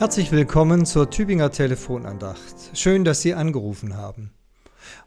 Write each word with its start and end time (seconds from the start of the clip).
Herzlich 0.00 0.32
willkommen 0.32 0.86
zur 0.86 1.08
Tübinger 1.08 1.52
Telefonandacht. 1.52 2.56
Schön, 2.74 3.04
dass 3.04 3.22
Sie 3.22 3.32
angerufen 3.32 3.96
haben. 3.96 4.32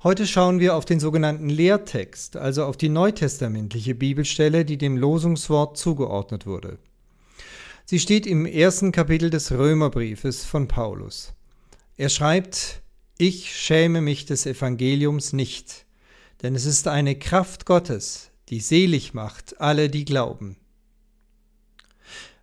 Heute 0.01 0.25
schauen 0.25 0.61
wir 0.61 0.75
auf 0.75 0.85
den 0.85 1.01
sogenannten 1.01 1.49
Lehrtext, 1.49 2.37
also 2.37 2.63
auf 2.63 2.77
die 2.77 2.87
neutestamentliche 2.87 3.95
Bibelstelle, 3.95 4.63
die 4.63 4.77
dem 4.77 4.95
Losungswort 4.95 5.77
zugeordnet 5.77 6.45
wurde. 6.45 6.79
Sie 7.85 7.99
steht 7.99 8.25
im 8.25 8.45
ersten 8.45 8.93
Kapitel 8.93 9.29
des 9.29 9.51
Römerbriefes 9.51 10.45
von 10.45 10.69
Paulus. 10.69 11.33
Er 11.97 12.09
schreibt, 12.09 12.81
Ich 13.17 13.57
schäme 13.57 13.99
mich 13.99 14.25
des 14.25 14.45
Evangeliums 14.45 15.33
nicht, 15.33 15.85
denn 16.41 16.55
es 16.55 16.65
ist 16.65 16.87
eine 16.87 17.19
Kraft 17.19 17.65
Gottes, 17.65 18.31
die 18.47 18.61
selig 18.61 19.13
macht 19.13 19.59
alle, 19.59 19.89
die 19.89 20.05
glauben. 20.05 20.55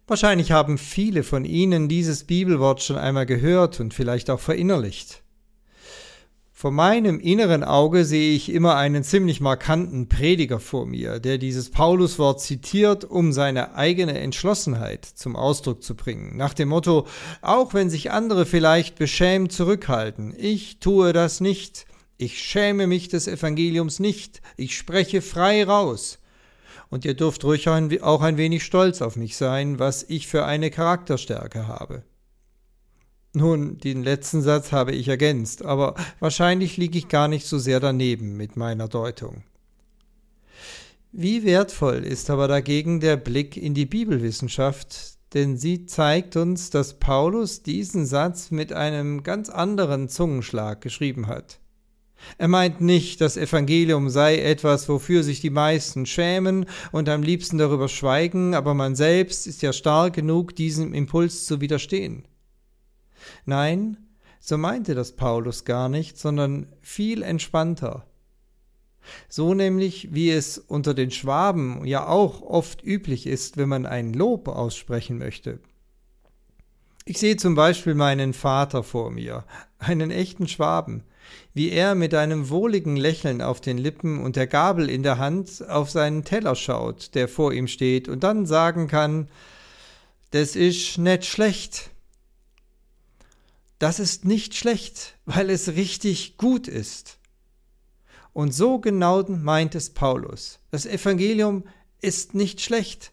Wahrscheinlich 0.06 0.52
haben 0.52 0.76
viele 0.76 1.22
von 1.22 1.46
Ihnen 1.46 1.88
dieses 1.88 2.24
Bibelwort 2.24 2.82
schon 2.82 2.98
einmal 2.98 3.24
gehört 3.24 3.80
und 3.80 3.94
vielleicht 3.94 4.28
auch 4.28 4.40
verinnerlicht. 4.40 5.22
Vor 6.52 6.70
meinem 6.70 7.20
inneren 7.20 7.64
Auge 7.64 8.04
sehe 8.04 8.34
ich 8.34 8.52
immer 8.52 8.76
einen 8.76 9.02
ziemlich 9.02 9.40
markanten 9.40 10.08
Prediger 10.08 10.60
vor 10.60 10.86
mir, 10.86 11.20
der 11.20 11.38
dieses 11.38 11.70
Pauluswort 11.70 12.40
zitiert, 12.40 13.04
um 13.04 13.32
seine 13.32 13.74
eigene 13.74 14.18
Entschlossenheit 14.18 15.04
zum 15.04 15.36
Ausdruck 15.36 15.82
zu 15.82 15.96
bringen, 15.96 16.36
nach 16.36 16.54
dem 16.54 16.68
Motto, 16.68 17.06
auch 17.42 17.74
wenn 17.74 17.90
sich 17.90 18.12
andere 18.12 18.46
vielleicht 18.46 18.96
beschämt 18.96 19.52
zurückhalten, 19.52 20.34
ich 20.36 20.78
tue 20.80 21.12
das 21.12 21.40
nicht, 21.40 21.86
ich 22.18 22.42
schäme 22.42 22.86
mich 22.86 23.08
des 23.08 23.26
Evangeliums 23.26 24.00
nicht, 24.00 24.40
ich 24.56 24.76
spreche 24.76 25.22
frei 25.22 25.64
raus, 25.64 26.18
und 26.94 27.04
ihr 27.04 27.14
dürft 27.14 27.42
ruhig 27.42 27.68
auch 27.68 28.22
ein 28.22 28.36
wenig 28.36 28.62
stolz 28.62 29.02
auf 29.02 29.16
mich 29.16 29.36
sein, 29.36 29.80
was 29.80 30.04
ich 30.04 30.28
für 30.28 30.44
eine 30.44 30.70
Charakterstärke 30.70 31.66
habe. 31.66 32.04
Nun, 33.32 33.78
den 33.78 34.04
letzten 34.04 34.42
Satz 34.42 34.70
habe 34.70 34.92
ich 34.92 35.08
ergänzt, 35.08 35.64
aber 35.64 35.96
wahrscheinlich 36.20 36.76
liege 36.76 36.96
ich 36.96 37.08
gar 37.08 37.26
nicht 37.26 37.48
so 37.48 37.58
sehr 37.58 37.80
daneben 37.80 38.36
mit 38.36 38.56
meiner 38.56 38.86
Deutung. 38.86 39.42
Wie 41.10 41.42
wertvoll 41.42 42.04
ist 42.04 42.30
aber 42.30 42.46
dagegen 42.46 43.00
der 43.00 43.16
Blick 43.16 43.56
in 43.56 43.74
die 43.74 43.86
Bibelwissenschaft, 43.86 45.14
denn 45.34 45.56
sie 45.56 45.86
zeigt 45.86 46.36
uns, 46.36 46.70
dass 46.70 47.00
Paulus 47.00 47.64
diesen 47.64 48.06
Satz 48.06 48.52
mit 48.52 48.72
einem 48.72 49.24
ganz 49.24 49.50
anderen 49.50 50.08
Zungenschlag 50.08 50.80
geschrieben 50.80 51.26
hat. 51.26 51.58
Er 52.38 52.48
meint 52.48 52.80
nicht, 52.80 53.20
das 53.20 53.36
Evangelium 53.36 54.08
sei 54.08 54.38
etwas, 54.38 54.88
wofür 54.88 55.22
sich 55.22 55.40
die 55.40 55.50
meisten 55.50 56.06
schämen 56.06 56.66
und 56.90 57.08
am 57.08 57.22
liebsten 57.22 57.58
darüber 57.58 57.88
schweigen, 57.88 58.54
aber 58.54 58.74
man 58.74 58.96
selbst 58.96 59.46
ist 59.46 59.62
ja 59.62 59.72
stark 59.72 60.14
genug, 60.14 60.56
diesem 60.56 60.94
Impuls 60.94 61.46
zu 61.46 61.60
widerstehen. 61.60 62.26
Nein, 63.44 63.98
so 64.40 64.58
meinte 64.58 64.94
das 64.94 65.16
Paulus 65.16 65.64
gar 65.64 65.88
nicht, 65.88 66.18
sondern 66.18 66.66
viel 66.82 67.22
entspannter. 67.22 68.06
So 69.28 69.54
nämlich, 69.54 70.14
wie 70.14 70.30
es 70.30 70.58
unter 70.58 70.94
den 70.94 71.10
Schwaben 71.10 71.84
ja 71.84 72.06
auch 72.06 72.42
oft 72.42 72.82
üblich 72.82 73.26
ist, 73.26 73.56
wenn 73.56 73.68
man 73.68 73.86
ein 73.86 74.12
Lob 74.12 74.48
aussprechen 74.48 75.18
möchte. 75.18 75.60
Ich 77.04 77.18
sehe 77.18 77.36
zum 77.36 77.54
Beispiel 77.54 77.94
meinen 77.94 78.32
Vater 78.32 78.82
vor 78.82 79.10
mir, 79.10 79.44
einen 79.78 80.10
echten 80.10 80.48
Schwaben, 80.48 81.04
wie 81.52 81.70
er 81.70 81.94
mit 81.94 82.14
einem 82.14 82.50
wohligen 82.50 82.96
Lächeln 82.96 83.42
auf 83.42 83.60
den 83.60 83.78
Lippen 83.78 84.22
und 84.22 84.36
der 84.36 84.46
Gabel 84.46 84.90
in 84.90 85.02
der 85.02 85.18
Hand 85.18 85.68
auf 85.68 85.90
seinen 85.90 86.24
Teller 86.24 86.56
schaut, 86.56 87.14
der 87.14 87.28
vor 87.28 87.52
ihm 87.52 87.68
steht, 87.68 88.08
und 88.08 88.24
dann 88.24 88.46
sagen 88.46 88.88
kann, 88.88 89.28
das 90.30 90.56
ist 90.56 90.98
nicht 90.98 91.24
schlecht. 91.24 91.90
Das 93.78 93.98
ist 93.98 94.24
nicht 94.24 94.54
schlecht, 94.54 95.16
weil 95.26 95.50
es 95.50 95.68
richtig 95.68 96.36
gut 96.38 96.68
ist. 96.68 97.18
Und 98.32 98.52
so 98.52 98.78
genau 98.80 99.22
meint 99.28 99.74
es 99.74 99.90
Paulus. 99.90 100.58
Das 100.70 100.86
Evangelium 100.86 101.64
ist 102.00 102.34
nicht 102.34 102.60
schlecht. 102.60 103.12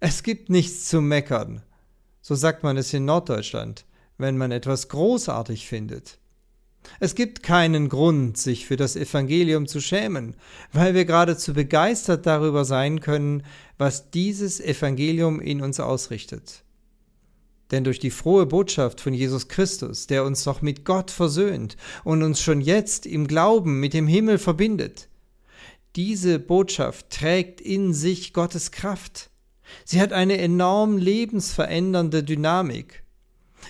Es 0.00 0.22
gibt 0.22 0.50
nichts 0.50 0.88
zu 0.88 1.00
meckern. 1.00 1.62
So 2.20 2.34
sagt 2.34 2.62
man 2.62 2.76
es 2.76 2.92
in 2.92 3.06
Norddeutschland, 3.06 3.86
wenn 4.18 4.36
man 4.36 4.52
etwas 4.52 4.88
großartig 4.88 5.66
findet. 5.66 6.18
Es 7.00 7.14
gibt 7.14 7.42
keinen 7.42 7.88
Grund, 7.88 8.36
sich 8.38 8.66
für 8.66 8.76
das 8.76 8.96
Evangelium 8.96 9.66
zu 9.66 9.80
schämen, 9.80 10.34
weil 10.72 10.94
wir 10.94 11.04
geradezu 11.04 11.54
begeistert 11.54 12.26
darüber 12.26 12.64
sein 12.64 13.00
können, 13.00 13.42
was 13.76 14.10
dieses 14.10 14.60
Evangelium 14.60 15.40
in 15.40 15.60
uns 15.60 15.80
ausrichtet. 15.80 16.64
Denn 17.70 17.84
durch 17.84 17.98
die 17.98 18.10
frohe 18.10 18.46
Botschaft 18.46 19.00
von 19.00 19.12
Jesus 19.12 19.48
Christus, 19.48 20.06
der 20.06 20.24
uns 20.24 20.46
noch 20.46 20.62
mit 20.62 20.84
Gott 20.84 21.10
versöhnt 21.10 21.76
und 22.02 22.22
uns 22.22 22.40
schon 22.40 22.60
jetzt 22.60 23.04
im 23.06 23.26
Glauben 23.26 23.78
mit 23.78 23.92
dem 23.92 24.06
Himmel 24.06 24.38
verbindet, 24.38 25.08
diese 25.96 26.38
Botschaft 26.38 27.10
trägt 27.10 27.60
in 27.60 27.92
sich 27.92 28.32
Gottes 28.32 28.70
Kraft. 28.70 29.30
Sie 29.84 30.00
hat 30.00 30.12
eine 30.12 30.38
enorm 30.38 30.96
lebensverändernde 30.96 32.22
Dynamik 32.22 33.02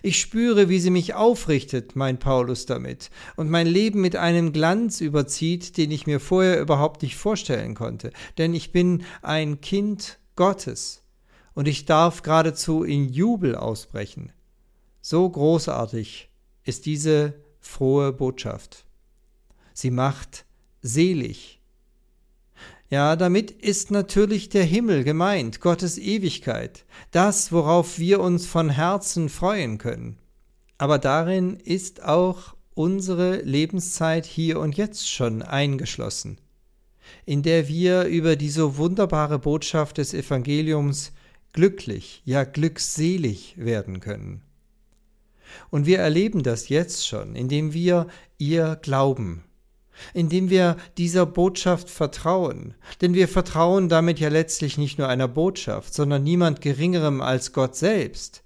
ich 0.02 0.20
spüre, 0.20 0.68
wie 0.68 0.80
sie 0.80 0.90
mich 0.90 1.14
aufrichtet, 1.14 1.96
meint 1.96 2.20
Paulus 2.20 2.66
damit, 2.66 3.10
und 3.36 3.50
mein 3.50 3.66
Leben 3.66 4.00
mit 4.00 4.16
einem 4.16 4.52
Glanz 4.52 5.00
überzieht, 5.00 5.76
den 5.76 5.90
ich 5.90 6.06
mir 6.06 6.20
vorher 6.20 6.60
überhaupt 6.60 7.02
nicht 7.02 7.16
vorstellen 7.16 7.74
konnte. 7.74 8.12
Denn 8.36 8.54
ich 8.54 8.72
bin 8.72 9.04
ein 9.22 9.60
Kind 9.60 10.18
Gottes 10.36 11.02
und 11.54 11.66
ich 11.66 11.84
darf 11.84 12.22
geradezu 12.22 12.84
in 12.84 13.08
Jubel 13.08 13.56
ausbrechen. 13.56 14.32
So 15.00 15.28
großartig 15.28 16.30
ist 16.64 16.86
diese 16.86 17.34
frohe 17.60 18.12
Botschaft. 18.12 18.84
Sie 19.72 19.90
macht 19.90 20.44
selig 20.82 21.57
ja, 22.90 23.16
damit 23.16 23.50
ist 23.50 23.90
natürlich 23.90 24.48
der 24.48 24.64
Himmel 24.64 25.04
gemeint, 25.04 25.60
Gottes 25.60 25.98
Ewigkeit, 25.98 26.86
das, 27.10 27.52
worauf 27.52 27.98
wir 27.98 28.20
uns 28.20 28.46
von 28.46 28.70
Herzen 28.70 29.28
freuen 29.28 29.76
können. 29.76 30.18
Aber 30.78 30.98
darin 30.98 31.56
ist 31.56 32.02
auch 32.02 32.54
unsere 32.72 33.42
Lebenszeit 33.42 34.24
hier 34.24 34.58
und 34.60 34.76
jetzt 34.76 35.10
schon 35.10 35.42
eingeschlossen, 35.42 36.38
in 37.26 37.42
der 37.42 37.68
wir 37.68 38.04
über 38.04 38.36
die 38.36 38.50
so 38.50 38.78
wunderbare 38.78 39.38
Botschaft 39.38 39.98
des 39.98 40.14
Evangeliums 40.14 41.12
glücklich, 41.52 42.22
ja 42.24 42.44
glückselig 42.44 43.54
werden 43.58 44.00
können. 44.00 44.42
Und 45.70 45.86
wir 45.86 45.98
erleben 45.98 46.42
das 46.42 46.68
jetzt 46.68 47.06
schon, 47.06 47.34
indem 47.34 47.72
wir 47.72 48.06
ihr 48.38 48.78
glauben, 48.80 49.44
indem 50.14 50.50
wir 50.50 50.76
dieser 50.96 51.26
Botschaft 51.26 51.90
vertrauen. 51.90 52.74
Denn 53.00 53.14
wir 53.14 53.28
vertrauen 53.28 53.88
damit 53.88 54.20
ja 54.20 54.28
letztlich 54.28 54.78
nicht 54.78 54.98
nur 54.98 55.08
einer 55.08 55.28
Botschaft, 55.28 55.94
sondern 55.94 56.22
niemand 56.22 56.60
Geringerem 56.60 57.20
als 57.20 57.52
Gott 57.52 57.76
selbst, 57.76 58.42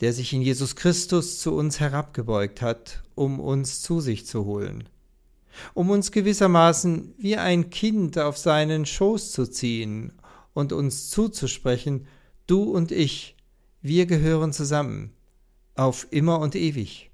der 0.00 0.12
sich 0.12 0.32
in 0.32 0.42
Jesus 0.42 0.76
Christus 0.76 1.38
zu 1.38 1.54
uns 1.54 1.80
herabgebeugt 1.80 2.62
hat, 2.62 3.02
um 3.14 3.40
uns 3.40 3.82
zu 3.82 4.00
sich 4.00 4.26
zu 4.26 4.44
holen, 4.44 4.88
um 5.74 5.90
uns 5.90 6.12
gewissermaßen 6.12 7.14
wie 7.18 7.36
ein 7.36 7.70
Kind 7.70 8.18
auf 8.18 8.38
seinen 8.38 8.86
Schoß 8.86 9.32
zu 9.32 9.46
ziehen 9.46 10.12
und 10.54 10.72
uns 10.72 11.10
zuzusprechen, 11.10 12.06
du 12.46 12.62
und 12.64 12.90
ich, 12.92 13.36
wir 13.80 14.06
gehören 14.06 14.52
zusammen, 14.52 15.12
auf 15.74 16.06
immer 16.10 16.40
und 16.40 16.54
ewig. 16.54 17.10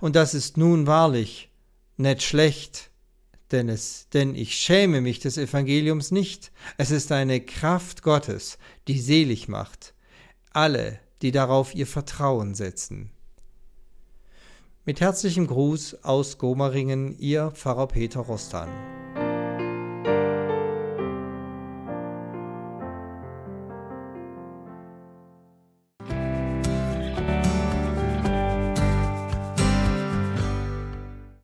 Und 0.00 0.16
das 0.16 0.34
ist 0.34 0.56
nun 0.56 0.86
wahrlich 0.86 1.50
nicht 1.96 2.22
schlecht, 2.22 2.90
denn, 3.52 3.68
es, 3.68 4.08
denn 4.12 4.34
ich 4.34 4.54
schäme 4.54 5.00
mich 5.00 5.20
des 5.20 5.38
Evangeliums 5.38 6.10
nicht. 6.10 6.52
Es 6.78 6.90
ist 6.90 7.12
eine 7.12 7.40
Kraft 7.40 8.02
Gottes, 8.02 8.58
die 8.88 8.98
selig 8.98 9.48
macht. 9.48 9.94
Alle, 10.52 10.98
die 11.22 11.30
darauf 11.30 11.74
ihr 11.74 11.86
Vertrauen 11.86 12.54
setzen. 12.54 13.10
Mit 14.84 15.00
herzlichem 15.00 15.46
Gruß 15.46 16.04
aus 16.04 16.38
Gomaringen, 16.38 17.18
Ihr 17.18 17.50
Pfarrer 17.50 17.88
Peter 17.88 18.20
Rostan. 18.20 18.95